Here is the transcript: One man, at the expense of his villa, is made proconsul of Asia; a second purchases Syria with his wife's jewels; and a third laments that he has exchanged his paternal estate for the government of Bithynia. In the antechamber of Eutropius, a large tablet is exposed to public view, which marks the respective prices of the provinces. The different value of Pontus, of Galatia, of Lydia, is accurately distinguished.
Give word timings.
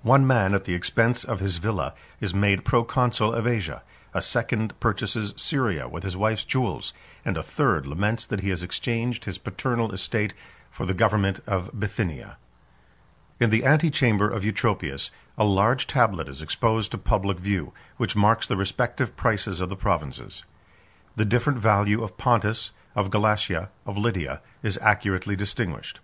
One 0.00 0.26
man, 0.26 0.54
at 0.54 0.64
the 0.64 0.72
expense 0.72 1.22
of 1.22 1.40
his 1.40 1.58
villa, 1.58 1.92
is 2.18 2.32
made 2.32 2.64
proconsul 2.64 3.34
of 3.34 3.46
Asia; 3.46 3.82
a 4.14 4.22
second 4.22 4.72
purchases 4.80 5.34
Syria 5.36 5.86
with 5.86 6.02
his 6.02 6.16
wife's 6.16 6.46
jewels; 6.46 6.94
and 7.26 7.36
a 7.36 7.42
third 7.42 7.86
laments 7.86 8.24
that 8.24 8.40
he 8.40 8.48
has 8.48 8.62
exchanged 8.62 9.26
his 9.26 9.36
paternal 9.36 9.92
estate 9.92 10.32
for 10.70 10.86
the 10.86 10.94
government 10.94 11.40
of 11.46 11.68
Bithynia. 11.78 12.38
In 13.38 13.50
the 13.50 13.66
antechamber 13.66 14.30
of 14.30 14.44
Eutropius, 14.44 15.10
a 15.36 15.44
large 15.44 15.86
tablet 15.86 16.26
is 16.26 16.40
exposed 16.40 16.90
to 16.92 16.96
public 16.96 17.38
view, 17.38 17.74
which 17.98 18.16
marks 18.16 18.46
the 18.46 18.56
respective 18.56 19.14
prices 19.14 19.60
of 19.60 19.68
the 19.68 19.76
provinces. 19.76 20.44
The 21.16 21.26
different 21.26 21.58
value 21.58 22.02
of 22.02 22.16
Pontus, 22.16 22.72
of 22.96 23.10
Galatia, 23.10 23.68
of 23.84 23.98
Lydia, 23.98 24.40
is 24.62 24.78
accurately 24.80 25.36
distinguished. 25.36 26.00